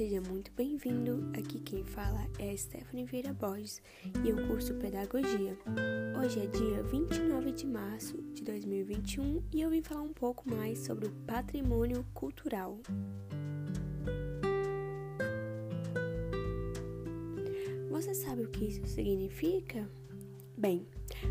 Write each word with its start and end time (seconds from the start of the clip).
Seja 0.00 0.18
muito 0.18 0.50
bem-vindo. 0.56 1.30
Aqui 1.38 1.60
quem 1.60 1.84
fala 1.84 2.26
é 2.38 2.56
Stephanie 2.56 3.04
Vieira 3.04 3.34
Borges 3.34 3.82
e 4.24 4.30
eu 4.30 4.46
curso 4.46 4.72
Pedagogia. 4.76 5.54
Hoje 6.18 6.40
é 6.40 6.46
dia 6.46 6.82
29 6.84 7.52
de 7.52 7.66
março 7.66 8.16
de 8.32 8.42
2021 8.42 9.42
e 9.52 9.60
eu 9.60 9.68
vim 9.68 9.82
falar 9.82 10.00
um 10.00 10.14
pouco 10.14 10.48
mais 10.48 10.78
sobre 10.78 11.06
o 11.06 11.10
patrimônio 11.26 12.02
cultural. 12.14 12.78
Você 17.90 18.14
sabe 18.14 18.44
o 18.44 18.48
que 18.48 18.64
isso 18.64 18.86
significa? 18.86 19.86
Bem, 20.56 20.86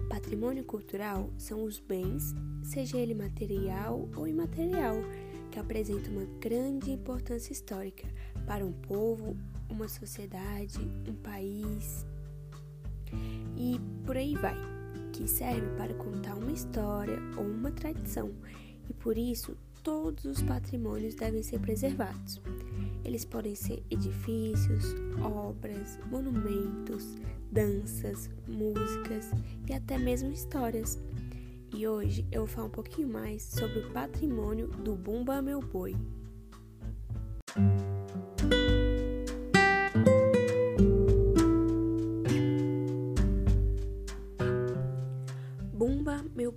patrimônio 0.08 0.64
cultural 0.64 1.34
são 1.40 1.64
os 1.64 1.80
bens, 1.80 2.36
seja 2.62 3.00
ele 3.00 3.16
material 3.16 4.08
ou 4.16 4.28
imaterial 4.28 4.98
que 5.50 5.58
apresenta 5.58 6.12
uma 6.12 6.26
grande 6.40 6.92
importância 6.92 7.52
histórica 7.52 8.08
para 8.50 8.66
um 8.66 8.72
povo, 8.72 9.38
uma 9.70 9.88
sociedade, 9.88 10.80
um 11.08 11.14
país 11.14 12.04
e 13.56 13.80
por 14.04 14.18
aí 14.18 14.34
vai, 14.34 14.58
que 15.14 15.28
serve 15.28 15.68
para 15.78 15.94
contar 15.94 16.34
uma 16.34 16.52
história 16.52 17.20
ou 17.38 17.44
uma 17.44 17.70
tradição 17.72 18.32
e 18.90 18.94
por 18.94 19.20
isso 19.20 19.56
todos 19.84 20.26
os 20.26 20.42
patrimônios 20.42 21.14
devem 21.14 21.44
ser 21.44 21.60
preservados. 21.60 22.42
Eles 23.06 23.24
podem 23.24 23.54
ser 23.54 23.84
edifícios, 23.88 24.96
obras, 25.22 26.00
monumentos, 26.10 27.06
danças, 27.52 28.32
músicas 28.48 29.30
e 29.70 29.74
até 29.74 29.96
mesmo 30.00 30.32
histórias 30.32 30.98
e 31.76 31.88
hoje 31.88 32.26
eu 32.32 32.48
vou 32.48 32.48
falar 32.48 32.68
um 32.68 32.72
pouquinho 32.72 33.10
mais 33.10 33.44
sobre 33.44 33.78
o 33.78 33.92
patrimônio 33.92 34.70
do 34.70 34.96
Bumba 34.96 35.40
Meu 35.40 35.62
Boi. 35.62 35.96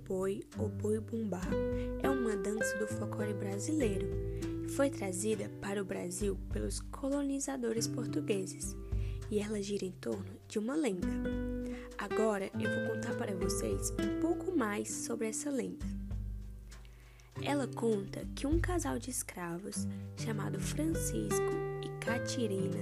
Boi 0.07 0.43
ou 0.57 0.67
Boi 0.67 0.99
Bumbá 0.99 1.41
é 2.01 2.09
uma 2.09 2.35
dança 2.35 2.77
do 2.77 2.87
folclore 2.87 3.33
brasileiro. 3.33 4.07
Foi 4.75 4.89
trazida 4.89 5.49
para 5.61 5.81
o 5.81 5.85
Brasil 5.85 6.37
pelos 6.51 6.81
colonizadores 6.81 7.87
portugueses 7.87 8.75
e 9.31 9.39
ela 9.39 9.61
gira 9.61 9.85
em 9.85 9.91
torno 9.91 10.37
de 10.47 10.59
uma 10.59 10.75
lenda. 10.75 11.07
Agora 11.97 12.51
eu 12.59 12.69
vou 12.69 12.95
contar 12.95 13.15
para 13.15 13.33
vocês 13.33 13.91
um 13.91 14.19
pouco 14.19 14.55
mais 14.55 14.89
sobre 14.89 15.27
essa 15.27 15.49
lenda. 15.49 15.85
Ela 17.41 17.67
conta 17.67 18.25
que 18.35 18.45
um 18.45 18.59
casal 18.59 18.99
de 18.99 19.09
escravos 19.09 19.87
chamado 20.17 20.59
Francisco 20.59 21.53
e 21.81 22.03
Catirina 22.03 22.81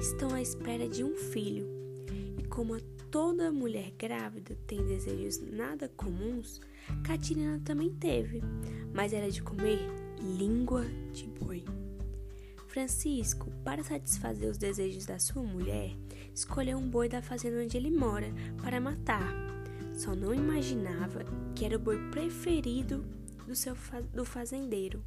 estão 0.00 0.32
à 0.32 0.40
espera 0.40 0.88
de 0.88 1.02
um 1.02 1.16
filho. 1.16 1.66
E 2.38 2.44
como 2.44 2.76
toda 3.10 3.50
mulher 3.50 3.92
grávida 3.98 4.56
tem 4.66 4.84
desejos 4.86 5.40
nada 5.40 5.88
comuns, 5.88 6.60
Catirina 7.04 7.60
também 7.64 7.90
teve, 7.90 8.40
mas 8.94 9.12
era 9.12 9.30
de 9.30 9.42
comer 9.42 9.78
língua 10.38 10.84
de 11.12 11.26
boi. 11.26 11.64
Francisco, 12.68 13.50
para 13.64 13.82
satisfazer 13.82 14.48
os 14.48 14.56
desejos 14.56 15.04
da 15.06 15.18
sua 15.18 15.42
mulher, 15.42 15.96
escolheu 16.32 16.78
um 16.78 16.88
boi 16.88 17.08
da 17.08 17.20
fazenda 17.20 17.60
onde 17.60 17.76
ele 17.76 17.90
mora 17.90 18.32
para 18.62 18.80
matar. 18.80 19.28
Só 19.92 20.14
não 20.14 20.32
imaginava 20.32 21.24
que 21.54 21.64
era 21.64 21.76
o 21.76 21.80
boi 21.80 21.98
preferido 22.10 23.04
do 23.44 23.56
seu 23.56 23.76
do 24.14 24.24
fazendeiro. 24.24 25.02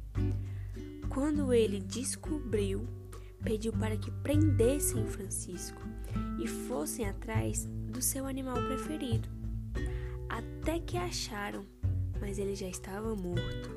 Quando 1.08 1.54
ele 1.54 1.80
descobriu, 1.80 2.86
pediu 3.44 3.72
para 3.72 3.96
que 3.96 4.10
prendessem 4.10 5.06
Francisco 5.06 5.80
e 6.42 6.46
fossem 6.46 7.06
atrás 7.06 7.66
do 7.66 8.00
seu 8.02 8.26
animal 8.26 8.56
preferido. 8.56 9.28
Até 10.28 10.80
que 10.80 10.96
acharam, 10.96 11.64
mas 12.20 12.38
ele 12.38 12.54
já 12.54 12.66
estava 12.66 13.14
morto. 13.14 13.70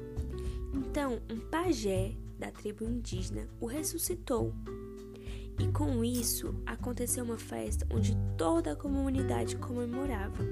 Então, 0.73 1.21
um 1.29 1.39
pajé 1.39 2.15
da 2.39 2.51
tribo 2.51 2.83
indígena 2.83 3.47
o 3.59 3.65
ressuscitou. 3.65 4.53
E 5.59 5.67
com 5.71 6.03
isso 6.03 6.53
aconteceu 6.65 7.23
uma 7.23 7.37
festa 7.37 7.87
onde 7.91 8.15
toda 8.37 8.73
a 8.73 8.75
comunidade 8.75 9.55
comemorava. 9.57 10.43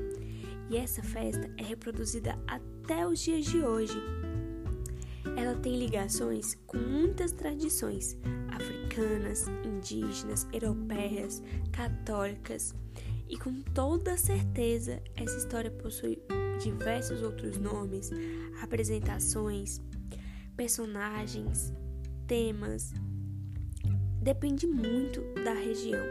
E 0.70 0.78
essa 0.78 1.04
festa 1.04 1.50
é 1.58 1.64
reproduzida 1.64 2.38
até 2.48 3.08
os 3.08 3.20
dias 3.20 3.46
de 3.46 3.60
hoje. 3.60 3.98
Ela 5.38 5.56
tem 5.56 5.78
ligações 5.78 6.56
com 6.66 6.78
muitas 6.78 7.32
tradições 7.32 8.18
africanas, 8.48 8.75
indígenas, 9.64 10.48
europeias, 10.52 11.42
católicas. 11.72 12.74
E 13.28 13.38
com 13.38 13.62
toda 13.62 14.18
certeza, 14.18 15.02
essa 15.16 15.38
história 15.38 15.72
possui 15.72 16.22
diversos 16.62 17.22
outros 17.22 17.58
nomes, 17.58 18.12
apresentações, 18.62 19.82
personagens, 20.56 21.74
temas. 22.28 22.94
Depende 24.22 24.68
muito 24.68 25.22
da 25.44 25.54
região. 25.54 26.06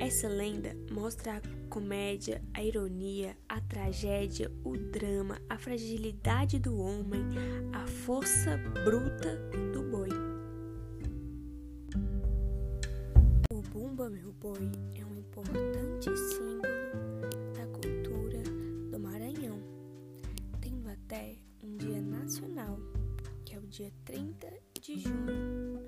Essa 0.00 0.28
lenda 0.28 0.76
mostra 0.90 1.36
a 1.36 1.68
comédia, 1.68 2.42
a 2.52 2.62
ironia, 2.62 3.36
a 3.48 3.60
tragédia, 3.60 4.50
o 4.62 4.76
drama, 4.76 5.40
a 5.48 5.58
fragilidade 5.58 6.58
do 6.58 6.78
homem, 6.78 7.22
a 7.72 7.86
força 7.86 8.56
bruta 8.84 9.38
Boi 14.44 14.70
é 14.94 15.06
um 15.06 15.16
importante 15.16 16.14
símbolo 16.18 16.60
da 17.54 17.66
cultura 17.68 18.42
do 18.90 19.00
Maranhão, 19.00 19.58
tendo 20.60 20.86
até 20.86 21.36
um 21.62 21.74
dia 21.78 22.02
nacional 22.02 22.78
é 23.50 23.56
o 23.58 23.66
dia 23.66 23.90
30 24.04 24.52
de 24.82 24.98
junho. 24.98 25.80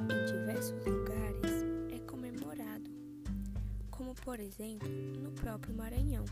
Em 0.00 0.26
diversos 0.26 0.84
lugares 0.84 1.62
é 1.94 2.00
comemorado, 2.10 2.90
como 3.88 4.16
por 4.16 4.40
exemplo 4.40 4.88
no 5.22 5.30
próprio 5.30 5.72
Maranhão, 5.72 6.24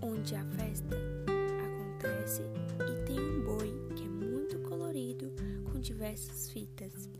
onde 0.00 0.36
a 0.36 0.44
festa 0.52 0.96
acontece 1.66 2.42
e 2.88 3.04
tem 3.06 3.18
um 3.18 3.42
boi 3.42 3.74
que 3.96 4.04
é 4.04 4.08
muito 4.08 4.56
colorido 4.60 5.34
com 5.64 5.80
diversas 5.80 6.48
fitas. 6.48 7.10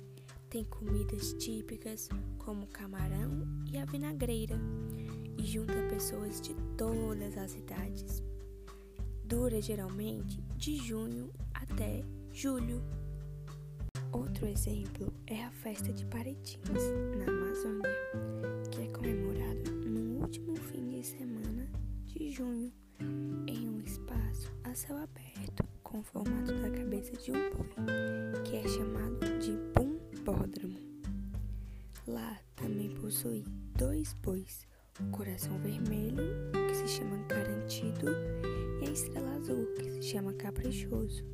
Tem 0.50 0.64
comidas 0.64 1.34
típicas 1.34 2.08
como 2.38 2.66
camarão 2.68 3.46
e 3.70 3.76
a 3.76 3.84
vinagreira 3.84 4.58
e 5.36 5.44
junta 5.44 5.74
pessoas 5.90 6.40
de 6.40 6.54
todas 6.74 7.36
as 7.36 7.54
idades. 7.54 8.22
Dura 9.24 9.60
geralmente 9.60 10.40
de 10.56 10.76
junho 10.76 11.30
até 11.52 12.02
julho. 12.32 12.82
Outro 14.10 14.46
exemplo 14.46 15.12
é 15.26 15.44
a 15.44 15.50
festa 15.50 15.92
de 15.92 16.06
Paretins, 16.06 16.82
na 17.18 17.30
Amazônia, 17.30 17.90
que 18.70 18.80
é 18.80 18.88
comemorada 18.88 19.70
no 19.70 20.22
último 20.22 20.56
fim 20.56 20.88
de 20.88 21.04
semana 21.04 21.68
de 22.06 22.30
junho, 22.30 22.72
em 23.46 23.68
um 23.68 23.80
espaço 23.80 24.50
a 24.64 24.74
céu 24.74 24.96
aberto, 24.96 25.62
com 25.82 25.98
o 25.98 26.02
formato 26.02 26.54
da 26.54 26.70
cabeça 26.70 27.12
de 27.18 27.32
um 27.32 27.50
boi, 27.50 28.42
que 28.44 28.56
é 28.56 28.66
chamado 28.66 29.27
de 30.28 30.34
bumbódromo. 30.34 30.78
Lá 32.06 32.38
também 32.56 32.90
possui 32.96 33.44
dois 33.76 34.12
bois, 34.22 34.66
o 35.00 35.10
coração 35.10 35.58
vermelho, 35.58 36.22
que 36.68 36.74
se 36.74 36.88
chama 36.88 37.16
garantido, 37.28 38.06
e 38.82 38.88
a 38.88 38.92
estrela 38.92 39.36
azul, 39.36 39.66
que 39.74 39.90
se 39.90 40.02
chama 40.02 40.32
caprichoso 40.34 41.24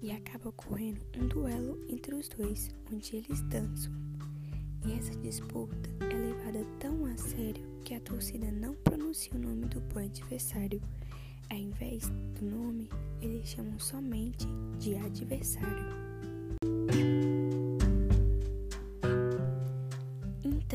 e 0.00 0.10
acaba 0.10 0.50
ocorrendo 0.50 1.00
um 1.16 1.26
duelo 1.28 1.82
entre 1.88 2.14
os 2.14 2.28
dois, 2.28 2.70
onde 2.92 3.16
eles 3.16 3.40
dançam. 3.42 3.92
E 4.86 4.92
essa 4.92 5.16
disputa 5.16 5.90
é 6.00 6.14
levada 6.14 6.64
tão 6.78 7.06
a 7.06 7.16
sério 7.16 7.64
que 7.84 7.94
a 7.94 8.00
torcida 8.00 8.50
não 8.50 8.74
pronuncia 8.74 9.32
o 9.34 9.38
nome 9.38 9.66
do 9.66 9.80
boi 9.80 10.06
adversário. 10.06 10.80
Ao 11.50 11.56
invés 11.56 12.08
do 12.38 12.44
nome, 12.44 12.90
eles 13.22 13.48
chamam 13.48 13.78
somente 13.78 14.46
de 14.78 14.94
adversário. 14.96 16.13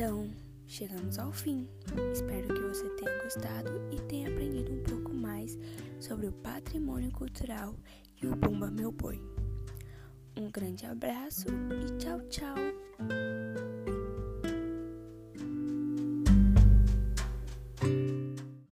Então, 0.02 0.30
chegamos 0.66 1.18
ao 1.18 1.30
fim. 1.30 1.68
Espero 2.10 2.48
que 2.54 2.60
você 2.62 2.88
tenha 2.96 3.22
gostado 3.22 3.70
e 3.92 4.00
tenha 4.08 4.30
aprendido 4.30 4.72
um 4.72 4.82
pouco 4.82 5.12
mais 5.12 5.58
sobre 6.00 6.26
o 6.26 6.32
patrimônio 6.32 7.12
cultural 7.12 7.74
e 8.22 8.26
o 8.26 8.34
Bumba 8.34 8.70
Meu 8.70 8.90
Boi. 8.90 9.22
Um 10.38 10.50
grande 10.50 10.86
abraço 10.86 11.48
e 11.50 11.98
tchau, 11.98 12.18
tchau! 12.30 12.56